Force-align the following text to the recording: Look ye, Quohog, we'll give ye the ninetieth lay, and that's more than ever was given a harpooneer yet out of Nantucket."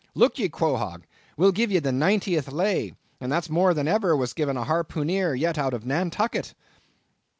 Look 0.15 0.39
ye, 0.39 0.49
Quohog, 0.49 1.03
we'll 1.37 1.51
give 1.51 1.71
ye 1.71 1.77
the 1.77 1.91
ninetieth 1.91 2.51
lay, 2.51 2.95
and 3.19 3.31
that's 3.31 3.51
more 3.51 3.75
than 3.75 3.87
ever 3.87 4.17
was 4.17 4.33
given 4.33 4.57
a 4.57 4.63
harpooneer 4.65 5.35
yet 5.35 5.59
out 5.59 5.75
of 5.75 5.85
Nantucket." 5.85 6.55